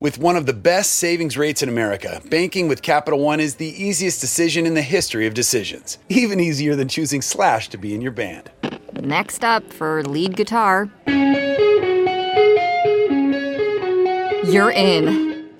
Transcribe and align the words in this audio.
With 0.00 0.16
one 0.16 0.36
of 0.36 0.46
the 0.46 0.52
best 0.52 0.92
savings 0.94 1.36
rates 1.36 1.60
in 1.60 1.68
America, 1.68 2.22
banking 2.30 2.68
with 2.68 2.82
Capital 2.82 3.18
One 3.18 3.40
is 3.40 3.56
the 3.56 3.66
easiest 3.66 4.20
decision 4.20 4.64
in 4.64 4.74
the 4.74 4.82
history 4.82 5.26
of 5.26 5.34
decisions. 5.34 5.98
Even 6.08 6.38
easier 6.38 6.76
than 6.76 6.86
choosing 6.86 7.20
Slash 7.20 7.68
to 7.70 7.78
be 7.78 7.96
in 7.96 8.00
your 8.00 8.12
band. 8.12 8.48
Next 8.92 9.42
up 9.42 9.72
for 9.72 10.04
lead 10.04 10.36
guitar. 10.36 10.88
You're 14.44 14.70
in. 14.70 15.50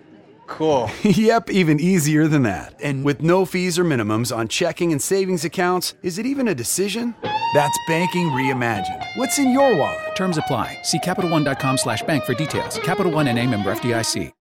Cool. 0.47 0.89
yep, 1.03 1.51
even 1.51 1.81
easier 1.81 2.29
than 2.29 2.45
that. 2.45 2.75
And 2.81 3.05
with 3.05 3.21
no 3.21 3.45
fees 3.45 3.77
or 3.77 3.85
minimums 3.85 4.35
on 4.35 4.47
checking 4.47 4.93
and 4.93 5.03
savings 5.03 5.45
accounts, 5.45 5.95
is 6.05 6.17
it 6.17 6.27
even 6.27 6.47
a 6.47 6.55
decision? 6.55 7.13
That's 7.55 7.77
banking 7.89 8.29
reimagined. 8.29 9.05
What's 9.17 9.41
in 9.41 9.51
your 9.51 9.75
wallet? 9.75 10.08
Terms 10.19 10.37
apply. 10.37 10.79
See 10.83 10.99
CapitalOne.com 10.99 11.79
slash 11.79 12.03
bank 12.03 12.25
for 12.25 12.35
details. 12.35 12.81
Capital 12.81 13.13
One 13.13 13.29
and 13.29 13.39
a 13.39 13.47
member 13.47 13.73
FDIC. 13.73 14.33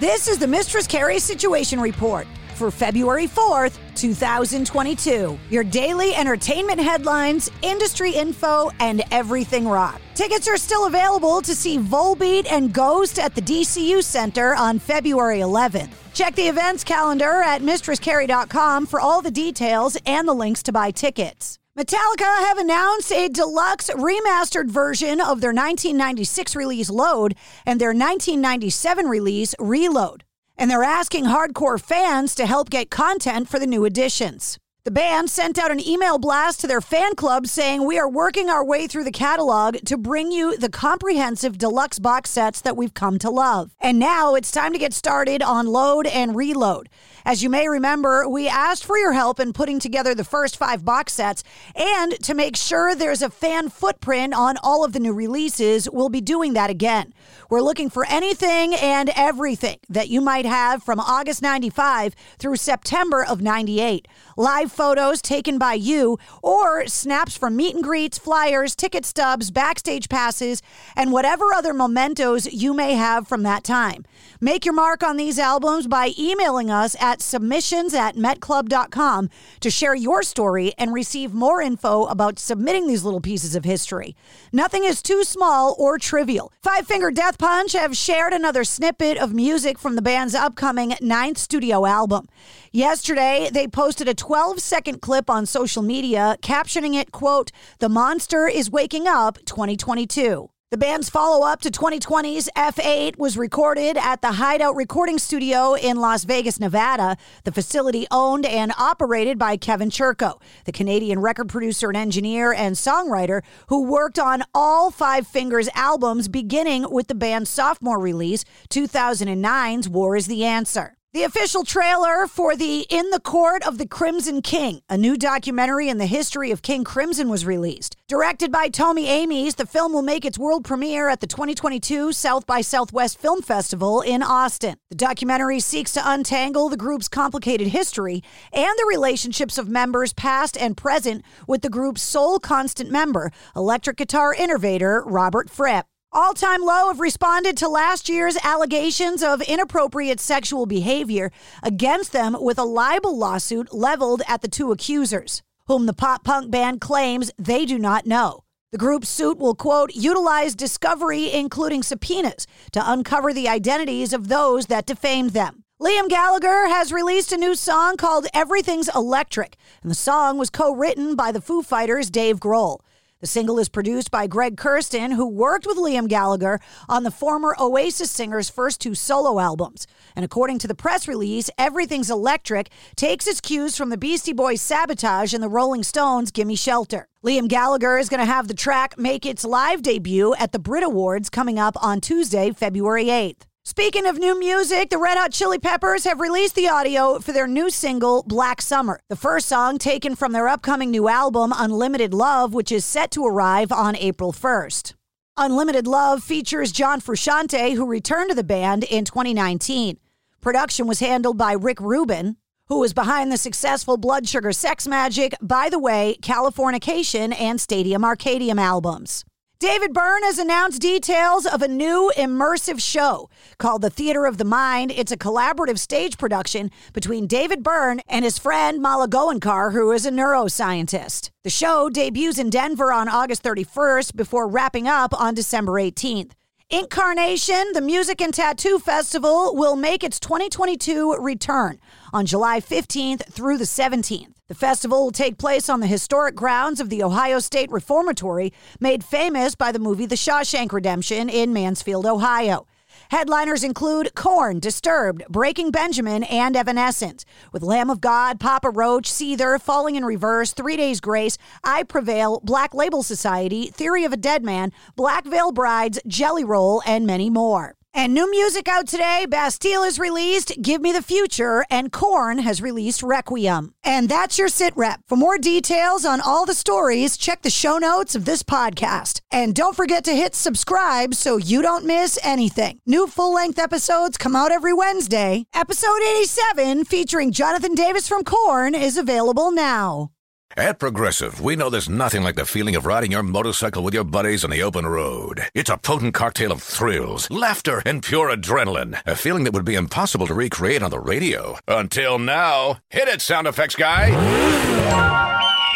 This 0.00 0.26
is 0.26 0.38
the 0.38 0.46
Mistress 0.46 0.86
Carrie 0.86 1.18
Situation 1.18 1.80
Report 1.80 2.26
for 2.56 2.70
February 2.70 3.26
4th, 3.26 3.78
2022. 3.94 5.38
Your 5.50 5.64
daily 5.64 6.14
entertainment 6.14 6.80
headlines, 6.80 7.50
industry 7.62 8.10
info, 8.12 8.70
and 8.80 9.02
everything 9.10 9.68
rock. 9.68 10.00
Tickets 10.14 10.48
are 10.48 10.56
still 10.56 10.86
available 10.86 11.42
to 11.42 11.54
see 11.54 11.78
Volbeat 11.78 12.50
and 12.50 12.72
Ghost 12.72 13.18
at 13.18 13.34
the 13.34 13.42
DCU 13.42 14.02
Center 14.02 14.54
on 14.54 14.78
February 14.78 15.38
11th. 15.38 15.90
Check 16.14 16.34
the 16.34 16.48
events 16.48 16.82
calendar 16.82 17.42
at 17.42 17.60
mistresscarrie.com 17.60 18.86
for 18.86 19.00
all 19.00 19.20
the 19.20 19.30
details 19.30 19.98
and 20.06 20.26
the 20.26 20.32
links 20.32 20.62
to 20.62 20.72
buy 20.72 20.90
tickets. 20.90 21.58
Metallica 21.78 22.38
have 22.46 22.56
announced 22.56 23.12
a 23.12 23.28
deluxe 23.28 23.90
remastered 23.90 24.70
version 24.70 25.20
of 25.20 25.42
their 25.42 25.52
1996 25.52 26.56
release 26.56 26.88
Load 26.88 27.34
and 27.66 27.78
their 27.78 27.90
1997 27.90 29.06
release 29.06 29.54
Reload. 29.58 30.25
And 30.58 30.70
they're 30.70 30.82
asking 30.82 31.24
hardcore 31.24 31.80
fans 31.80 32.34
to 32.36 32.46
help 32.46 32.70
get 32.70 32.90
content 32.90 33.48
for 33.48 33.58
the 33.58 33.66
new 33.66 33.84
editions. 33.84 34.58
The 34.86 34.92
band 34.92 35.28
sent 35.30 35.58
out 35.58 35.72
an 35.72 35.84
email 35.84 36.16
blast 36.16 36.60
to 36.60 36.68
their 36.68 36.80
fan 36.80 37.16
club 37.16 37.48
saying, 37.48 37.84
We 37.84 37.98
are 37.98 38.08
working 38.08 38.48
our 38.48 38.64
way 38.64 38.86
through 38.86 39.02
the 39.02 39.10
catalog 39.10 39.78
to 39.78 39.96
bring 39.96 40.30
you 40.30 40.56
the 40.56 40.68
comprehensive 40.68 41.58
deluxe 41.58 41.98
box 41.98 42.30
sets 42.30 42.60
that 42.60 42.76
we've 42.76 42.94
come 42.94 43.18
to 43.18 43.28
love. 43.28 43.74
And 43.80 43.98
now 43.98 44.36
it's 44.36 44.52
time 44.52 44.72
to 44.74 44.78
get 44.78 44.92
started 44.92 45.42
on 45.42 45.66
Load 45.66 46.06
and 46.06 46.36
Reload. 46.36 46.88
As 47.24 47.42
you 47.42 47.50
may 47.50 47.68
remember, 47.68 48.28
we 48.28 48.46
asked 48.46 48.84
for 48.84 48.96
your 48.96 49.12
help 49.12 49.40
in 49.40 49.52
putting 49.52 49.80
together 49.80 50.14
the 50.14 50.22
first 50.22 50.56
five 50.56 50.84
box 50.84 51.14
sets, 51.14 51.42
and 51.74 52.12
to 52.22 52.34
make 52.34 52.54
sure 52.54 52.94
there's 52.94 53.20
a 53.20 53.28
fan 53.28 53.68
footprint 53.68 54.32
on 54.32 54.56
all 54.62 54.84
of 54.84 54.92
the 54.92 55.00
new 55.00 55.12
releases, 55.12 55.90
we'll 55.90 56.08
be 56.08 56.20
doing 56.20 56.52
that 56.52 56.70
again. 56.70 57.12
We're 57.50 57.62
looking 57.62 57.90
for 57.90 58.06
anything 58.06 58.76
and 58.76 59.10
everything 59.16 59.78
that 59.88 60.08
you 60.08 60.20
might 60.20 60.46
have 60.46 60.84
from 60.84 61.00
August 61.00 61.42
95 61.42 62.14
through 62.38 62.54
September 62.54 63.24
of 63.24 63.42
98. 63.42 64.06
Live 64.36 64.70
photos 64.76 65.22
taken 65.22 65.58
by 65.58 65.74
you, 65.74 66.18
or 66.42 66.86
snaps 66.86 67.36
from 67.36 67.56
meet 67.56 67.74
and 67.74 67.82
greets, 67.82 68.18
flyers, 68.18 68.76
ticket 68.76 69.04
stubs, 69.04 69.50
backstage 69.50 70.08
passes, 70.08 70.62
and 70.94 71.12
whatever 71.12 71.52
other 71.54 71.72
mementos 71.72 72.52
you 72.52 72.74
may 72.74 72.92
have 72.92 73.26
from 73.26 73.42
that 73.42 73.64
time. 73.64 74.04
Make 74.40 74.64
your 74.64 74.74
mark 74.74 75.02
on 75.02 75.16
these 75.16 75.38
albums 75.38 75.86
by 75.86 76.12
emailing 76.18 76.70
us 76.70 76.94
at 77.00 77.22
submissions 77.22 77.94
at 77.94 78.16
metclub.com 78.16 79.30
to 79.60 79.70
share 79.70 79.94
your 79.94 80.22
story 80.22 80.74
and 80.76 80.92
receive 80.92 81.32
more 81.32 81.62
info 81.62 82.04
about 82.04 82.38
submitting 82.38 82.86
these 82.86 83.02
little 83.02 83.20
pieces 83.20 83.56
of 83.56 83.64
history. 83.64 84.14
Nothing 84.52 84.84
is 84.84 85.00
too 85.00 85.24
small 85.24 85.74
or 85.78 85.98
trivial. 85.98 86.52
Five 86.60 86.86
Finger 86.86 87.10
Death 87.10 87.38
Punch 87.38 87.72
have 87.72 87.96
shared 87.96 88.34
another 88.34 88.64
snippet 88.64 89.16
of 89.16 89.32
music 89.32 89.78
from 89.78 89.96
the 89.96 90.02
band's 90.02 90.34
upcoming 90.34 90.94
ninth 91.00 91.38
studio 91.38 91.86
album. 91.86 92.28
Yesterday, 92.72 93.48
they 93.50 93.66
posted 93.66 94.06
a 94.06 94.14
12 94.14 94.60
second 94.66 95.00
clip 95.00 95.30
on 95.30 95.46
social 95.46 95.82
media 95.82 96.36
captioning 96.42 96.94
it, 96.94 97.12
quote, 97.12 97.52
The 97.78 97.88
Monster 97.88 98.48
is 98.48 98.70
Waking 98.70 99.06
Up 99.06 99.38
2022. 99.44 100.50
The 100.72 100.76
band's 100.76 101.08
follow 101.08 101.46
up 101.46 101.60
to 101.60 101.70
2020's 101.70 102.50
F8 102.56 103.18
was 103.18 103.38
recorded 103.38 103.96
at 103.96 104.20
the 104.20 104.32
Hideout 104.32 104.74
Recording 104.74 105.16
Studio 105.16 105.74
in 105.74 105.98
Las 105.98 106.24
Vegas, 106.24 106.58
Nevada, 106.58 107.16
the 107.44 107.52
facility 107.52 108.08
owned 108.10 108.44
and 108.44 108.72
operated 108.76 109.38
by 109.38 109.56
Kevin 109.56 109.90
Churko, 109.90 110.42
the 110.64 110.72
Canadian 110.72 111.20
record 111.20 111.48
producer 111.48 111.86
and 111.86 111.96
engineer 111.96 112.52
and 112.52 112.74
songwriter 112.74 113.42
who 113.68 113.84
worked 113.84 114.18
on 114.18 114.42
all 114.52 114.90
Five 114.90 115.28
Fingers 115.28 115.68
albums 115.76 116.26
beginning 116.26 116.90
with 116.90 117.06
the 117.06 117.14
band's 117.14 117.48
sophomore 117.48 118.00
release, 118.00 118.44
2009's 118.68 119.88
War 119.88 120.16
is 120.16 120.26
the 120.26 120.44
Answer. 120.44 120.95
The 121.16 121.22
official 121.22 121.64
trailer 121.64 122.26
for 122.26 122.56
the 122.56 122.80
In 122.90 123.08
the 123.08 123.20
Court 123.20 123.66
of 123.66 123.78
the 123.78 123.86
Crimson 123.86 124.42
King, 124.42 124.82
a 124.90 124.98
new 124.98 125.16
documentary 125.16 125.88
in 125.88 125.96
the 125.96 126.04
history 126.04 126.50
of 126.50 126.60
King 126.60 126.84
Crimson, 126.84 127.30
was 127.30 127.46
released. 127.46 127.96
Directed 128.06 128.52
by 128.52 128.68
Toby 128.68 129.06
Amies, 129.06 129.54
the 129.54 129.64
film 129.64 129.94
will 129.94 130.02
make 130.02 130.26
its 130.26 130.38
world 130.38 130.62
premiere 130.62 131.08
at 131.08 131.20
the 131.20 131.26
2022 131.26 132.12
South 132.12 132.46
by 132.46 132.60
Southwest 132.60 133.18
Film 133.18 133.40
Festival 133.40 134.02
in 134.02 134.22
Austin. 134.22 134.76
The 134.90 134.96
documentary 134.96 135.58
seeks 135.58 135.94
to 135.94 136.02
untangle 136.04 136.68
the 136.68 136.76
group's 136.76 137.08
complicated 137.08 137.68
history 137.68 138.22
and 138.52 138.78
the 138.78 138.86
relationships 138.86 139.56
of 139.56 139.70
members 139.70 140.12
past 140.12 140.54
and 140.58 140.76
present 140.76 141.24
with 141.48 141.62
the 141.62 141.70
group's 141.70 142.02
sole 142.02 142.38
constant 142.38 142.90
member, 142.90 143.32
electric 143.56 143.96
guitar 143.96 144.34
innovator 144.34 145.02
Robert 145.06 145.48
Fripp. 145.48 145.86
All 146.16 146.32
Time 146.32 146.62
Low 146.62 146.88
have 146.88 146.98
responded 146.98 147.58
to 147.58 147.68
last 147.68 148.08
year's 148.08 148.38
allegations 148.42 149.22
of 149.22 149.42
inappropriate 149.42 150.18
sexual 150.18 150.64
behavior 150.64 151.30
against 151.62 152.12
them 152.12 152.34
with 152.40 152.58
a 152.58 152.64
libel 152.64 153.18
lawsuit 153.18 153.74
leveled 153.74 154.22
at 154.26 154.40
the 154.40 154.48
two 154.48 154.72
accusers, 154.72 155.42
whom 155.66 155.84
the 155.84 155.92
pop 155.92 156.24
punk 156.24 156.50
band 156.50 156.80
claims 156.80 157.30
they 157.36 157.66
do 157.66 157.78
not 157.78 158.06
know. 158.06 158.44
The 158.72 158.78
group's 158.78 159.10
suit 159.10 159.36
will, 159.36 159.54
quote, 159.54 159.94
utilize 159.94 160.54
discovery, 160.54 161.30
including 161.30 161.82
subpoenas, 161.82 162.46
to 162.72 162.90
uncover 162.90 163.34
the 163.34 163.50
identities 163.50 164.14
of 164.14 164.28
those 164.28 164.68
that 164.68 164.86
defamed 164.86 165.34
them. 165.34 165.64
Liam 165.78 166.08
Gallagher 166.08 166.68
has 166.68 166.94
released 166.94 167.30
a 167.30 167.36
new 167.36 167.54
song 167.54 167.98
called 167.98 168.26
Everything's 168.32 168.88
Electric, 168.94 169.58
and 169.82 169.90
the 169.90 169.94
song 169.94 170.38
was 170.38 170.48
co 170.48 170.74
written 170.74 171.14
by 171.14 171.30
the 171.30 171.42
Foo 171.42 171.62
Fighters' 171.62 172.08
Dave 172.08 172.40
Grohl. 172.40 172.80
The 173.20 173.26
single 173.26 173.58
is 173.58 173.70
produced 173.70 174.10
by 174.10 174.26
Greg 174.26 174.56
Kurstin, 174.56 175.14
who 175.14 175.26
worked 175.26 175.64
with 175.66 175.78
Liam 175.78 176.06
Gallagher 176.06 176.60
on 176.86 177.02
the 177.02 177.10
former 177.10 177.56
Oasis 177.58 178.10
singer's 178.10 178.50
first 178.50 178.78
two 178.78 178.94
solo 178.94 179.40
albums. 179.40 179.86
And 180.14 180.22
according 180.22 180.58
to 180.58 180.68
the 180.68 180.74
press 180.74 181.08
release, 181.08 181.48
Everything's 181.56 182.10
Electric 182.10 182.68
takes 182.94 183.26
its 183.26 183.40
cues 183.40 183.74
from 183.74 183.88
the 183.88 183.96
Beastie 183.96 184.34
Boys' 184.34 184.60
Sabotage 184.60 185.32
and 185.32 185.42
the 185.42 185.48
Rolling 185.48 185.82
Stones' 185.82 186.30
Gimme 186.30 186.56
Shelter. 186.56 187.08
Liam 187.24 187.48
Gallagher 187.48 187.96
is 187.96 188.10
going 188.10 188.20
to 188.20 188.26
have 188.26 188.48
the 188.48 188.54
track 188.54 188.98
make 188.98 189.24
its 189.24 189.46
live 189.46 189.80
debut 189.80 190.34
at 190.34 190.52
the 190.52 190.58
Brit 190.58 190.84
Awards 190.84 191.30
coming 191.30 191.58
up 191.58 191.82
on 191.82 192.02
Tuesday, 192.02 192.52
February 192.52 193.06
8th. 193.06 193.45
Speaking 193.68 194.06
of 194.06 194.16
new 194.16 194.38
music, 194.38 194.90
the 194.90 194.96
Red 194.96 195.18
Hot 195.18 195.32
Chili 195.32 195.58
Peppers 195.58 196.04
have 196.04 196.20
released 196.20 196.54
the 196.54 196.68
audio 196.68 197.18
for 197.18 197.32
their 197.32 197.48
new 197.48 197.68
single, 197.68 198.22
Black 198.22 198.62
Summer. 198.62 199.00
The 199.08 199.16
first 199.16 199.48
song 199.48 199.78
taken 199.78 200.14
from 200.14 200.30
their 200.30 200.46
upcoming 200.46 200.92
new 200.92 201.08
album, 201.08 201.52
Unlimited 201.52 202.14
Love, 202.14 202.54
which 202.54 202.70
is 202.70 202.84
set 202.84 203.10
to 203.10 203.26
arrive 203.26 203.72
on 203.72 203.96
April 203.96 204.32
1st. 204.32 204.94
Unlimited 205.36 205.88
Love 205.88 206.22
features 206.22 206.70
John 206.70 207.00
Frusciante, 207.00 207.74
who 207.74 207.88
returned 207.88 208.30
to 208.30 208.36
the 208.36 208.44
band 208.44 208.84
in 208.84 209.04
2019. 209.04 209.98
Production 210.40 210.86
was 210.86 211.00
handled 211.00 211.36
by 211.36 211.50
Rick 211.50 211.80
Rubin, 211.80 212.36
who 212.68 212.78
was 212.78 212.94
behind 212.94 213.32
the 213.32 213.36
successful 213.36 213.96
Blood 213.96 214.28
Sugar 214.28 214.52
Sex 214.52 214.86
Magik, 214.86 215.34
By 215.42 215.70
the 215.70 215.80
Way, 215.80 216.18
Californication, 216.22 217.34
and 217.36 217.60
Stadium 217.60 218.02
Arcadium 218.02 218.60
albums. 218.60 219.24
David 219.58 219.94
Byrne 219.94 220.22
has 220.24 220.38
announced 220.38 220.82
details 220.82 221.46
of 221.46 221.62
a 221.62 221.68
new 221.68 222.12
immersive 222.14 222.78
show 222.78 223.30
called 223.56 223.80
The 223.80 223.88
Theater 223.88 224.26
of 224.26 224.36
the 224.36 224.44
Mind. 224.44 224.92
It's 224.94 225.12
a 225.12 225.16
collaborative 225.16 225.78
stage 225.78 226.18
production 226.18 226.70
between 226.92 227.26
David 227.26 227.62
Byrne 227.62 228.02
and 228.06 228.22
his 228.22 228.38
friend 228.38 228.82
Mala 228.82 229.08
Gaonkar, 229.08 229.72
who 229.72 229.92
is 229.92 230.04
a 230.04 230.10
neuroscientist. 230.10 231.30
The 231.42 231.48
show 231.48 231.88
debuts 231.88 232.38
in 232.38 232.50
Denver 232.50 232.92
on 232.92 233.08
August 233.08 233.42
31st 233.42 234.14
before 234.14 234.46
wrapping 234.46 234.88
up 234.88 235.18
on 235.18 235.32
December 235.32 235.72
18th. 235.72 236.32
InkCarceration, 236.70 237.72
the 237.72 237.80
Music 237.80 238.20
and 238.20 238.34
Tattoo 238.34 238.78
Festival, 238.78 239.54
will 239.54 239.76
make 239.76 240.04
its 240.04 240.20
2022 240.20 241.16
return 241.18 241.78
on 242.16 242.24
July 242.24 242.60
15th 242.60 243.30
through 243.30 243.58
the 243.58 243.64
17th. 243.64 244.32
The 244.48 244.54
festival 244.54 245.04
will 245.04 245.12
take 245.12 245.36
place 245.36 245.68
on 245.68 245.80
the 245.80 245.86
historic 245.86 246.34
grounds 246.34 246.80
of 246.80 246.88
the 246.88 247.02
Ohio 247.02 247.40
State 247.40 247.70
Reformatory, 247.70 248.54
made 248.80 249.04
famous 249.04 249.54
by 249.54 249.70
the 249.70 249.78
movie 249.78 250.06
The 250.06 250.14
Shawshank 250.14 250.72
Redemption 250.72 251.28
in 251.28 251.52
Mansfield, 251.52 252.06
Ohio. 252.06 252.66
Headliners 253.10 253.62
include 253.62 254.14
Korn, 254.14 254.60
Disturbed, 254.60 255.24
Breaking 255.28 255.70
Benjamin, 255.70 256.22
and 256.24 256.56
Evanescence, 256.56 257.26
with 257.52 257.62
Lamb 257.62 257.90
of 257.90 258.00
God, 258.00 258.40
Papa 258.40 258.70
Roach, 258.70 259.10
Seether, 259.10 259.60
Falling 259.60 259.94
in 259.94 260.04
Reverse, 260.06 260.54
Three 260.54 260.78
Days 260.78 261.02
Grace, 261.02 261.36
I 261.62 261.82
Prevail, 261.82 262.40
Black 262.42 262.72
Label 262.72 263.02
Society, 263.02 263.66
Theory 263.66 264.04
of 264.04 264.14
a 264.14 264.16
Dead 264.16 264.42
Man, 264.42 264.72
Black 264.96 265.26
Veil 265.26 265.52
Brides, 265.52 266.00
Jelly 266.06 266.44
Roll, 266.44 266.82
and 266.86 267.06
many 267.06 267.28
more. 267.28 267.75
And 267.98 268.12
new 268.12 268.30
music 268.30 268.68
out 268.68 268.86
today. 268.86 269.24
Bastille 269.26 269.82
is 269.82 269.98
released, 269.98 270.52
Give 270.60 270.82
Me 270.82 270.92
the 270.92 271.00
Future, 271.00 271.64
and 271.70 271.90
Korn 271.90 272.40
has 272.40 272.60
released 272.60 273.02
Requiem. 273.02 273.72
And 273.82 274.06
that's 274.10 274.38
your 274.38 274.48
sit 274.48 274.76
rep. 274.76 275.00
For 275.08 275.16
more 275.16 275.38
details 275.38 276.04
on 276.04 276.20
all 276.20 276.44
the 276.44 276.52
stories, 276.52 277.16
check 277.16 277.40
the 277.40 277.48
show 277.48 277.78
notes 277.78 278.14
of 278.14 278.26
this 278.26 278.42
podcast. 278.42 279.22
And 279.32 279.54
don't 279.54 279.74
forget 279.74 280.04
to 280.04 280.12
hit 280.12 280.34
subscribe 280.34 281.14
so 281.14 281.38
you 281.38 281.62
don't 281.62 281.86
miss 281.86 282.18
anything. 282.22 282.80
New 282.84 283.06
full 283.06 283.32
length 283.32 283.58
episodes 283.58 284.18
come 284.18 284.36
out 284.36 284.52
every 284.52 284.74
Wednesday. 284.74 285.46
Episode 285.54 286.02
87, 286.02 286.84
featuring 286.84 287.32
Jonathan 287.32 287.74
Davis 287.74 288.06
from 288.06 288.24
Korn, 288.24 288.74
is 288.74 288.98
available 288.98 289.50
now. 289.50 290.10
At 290.58 290.78
Progressive, 290.78 291.38
we 291.38 291.54
know 291.54 291.68
there's 291.68 291.90
nothing 291.90 292.22
like 292.22 292.36
the 292.36 292.46
feeling 292.46 292.76
of 292.76 292.86
riding 292.86 293.12
your 293.12 293.22
motorcycle 293.22 293.84
with 293.84 293.92
your 293.92 294.04
buddies 294.04 294.42
on 294.42 294.48
the 294.48 294.62
open 294.62 294.86
road. 294.86 295.42
It's 295.52 295.68
a 295.68 295.76
potent 295.76 296.14
cocktail 296.14 296.50
of 296.50 296.62
thrills, 296.62 297.30
laughter, 297.30 297.82
and 297.84 298.02
pure 298.02 298.34
adrenaline. 298.34 298.98
A 299.04 299.14
feeling 299.16 299.44
that 299.44 299.52
would 299.52 299.66
be 299.66 299.74
impossible 299.74 300.26
to 300.28 300.32
recreate 300.34 300.82
on 300.82 300.90
the 300.90 300.98
radio. 300.98 301.58
Until 301.68 302.18
now. 302.18 302.78
Hit 302.88 303.06
it, 303.06 303.20
sound 303.20 303.46
effects 303.46 303.76
guy! 303.76 304.08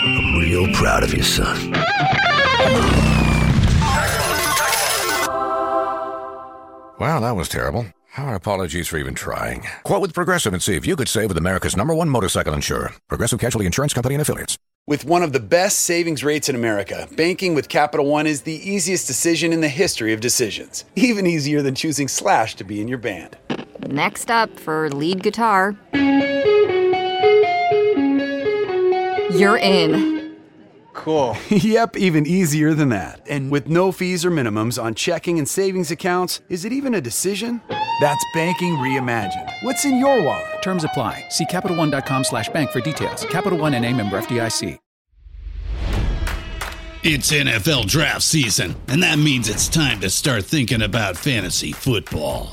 I'm 0.02 0.38
real 0.38 0.72
proud 0.72 1.02
of 1.02 1.12
you, 1.12 1.24
son. 1.24 1.72
Wow, 6.98 7.20
that 7.20 7.36
was 7.36 7.50
terrible. 7.50 7.84
Our 8.16 8.34
apologies 8.34 8.88
for 8.88 8.96
even 8.96 9.14
trying. 9.14 9.62
Quote 9.82 10.00
with 10.00 10.14
Progressive 10.14 10.54
and 10.54 10.62
see 10.62 10.74
if 10.76 10.86
you 10.86 10.96
could 10.96 11.08
save 11.08 11.28
with 11.28 11.36
America's 11.36 11.76
number 11.76 11.94
one 11.94 12.08
motorcycle 12.08 12.54
insurer, 12.54 12.92
Progressive 13.08 13.38
Casualty 13.38 13.66
Insurance 13.66 13.92
Company 13.92 14.14
and 14.14 14.22
Affiliates. 14.22 14.56
With 14.90 15.04
one 15.04 15.22
of 15.22 15.32
the 15.32 15.38
best 15.38 15.82
savings 15.82 16.24
rates 16.24 16.48
in 16.48 16.56
America, 16.56 17.06
banking 17.14 17.54
with 17.54 17.68
Capital 17.68 18.06
One 18.06 18.26
is 18.26 18.42
the 18.42 18.54
easiest 18.68 19.06
decision 19.06 19.52
in 19.52 19.60
the 19.60 19.68
history 19.68 20.12
of 20.12 20.18
decisions. 20.18 20.84
Even 20.96 21.28
easier 21.28 21.62
than 21.62 21.76
choosing 21.76 22.08
Slash 22.08 22.56
to 22.56 22.64
be 22.64 22.80
in 22.80 22.88
your 22.88 22.98
band. 22.98 23.38
Next 23.86 24.32
up 24.32 24.58
for 24.58 24.90
lead 24.90 25.22
guitar. 25.22 25.76
You're 29.30 29.58
in. 29.58 30.36
Cool. 30.92 31.36
yep, 31.50 31.96
even 31.96 32.26
easier 32.26 32.74
than 32.74 32.88
that. 32.88 33.24
And 33.30 33.52
with 33.52 33.68
no 33.68 33.92
fees 33.92 34.24
or 34.24 34.32
minimums 34.32 34.82
on 34.82 34.96
checking 34.96 35.38
and 35.38 35.48
savings 35.48 35.92
accounts, 35.92 36.40
is 36.48 36.64
it 36.64 36.72
even 36.72 36.94
a 36.94 37.00
decision? 37.00 37.62
That's 38.00 38.24
banking 38.32 38.76
reimagined. 38.76 39.52
What's 39.62 39.84
in 39.84 39.98
your 39.98 40.22
wallet? 40.22 40.62
Terms 40.62 40.84
apply. 40.84 41.26
See 41.28 41.44
CapitalOne.com 41.46 42.24
slash 42.24 42.48
bank 42.48 42.70
for 42.70 42.80
details. 42.80 43.24
Capital 43.26 43.58
One 43.58 43.74
and 43.74 43.84
a 43.84 43.92
member 43.92 44.18
FDIC. 44.18 44.78
It's 47.02 47.32
NFL 47.32 47.86
draft 47.86 48.20
season, 48.20 48.76
and 48.86 49.02
that 49.02 49.18
means 49.18 49.48
it's 49.48 49.70
time 49.70 50.00
to 50.00 50.10
start 50.10 50.44
thinking 50.44 50.82
about 50.82 51.16
fantasy 51.16 51.72
football. 51.72 52.52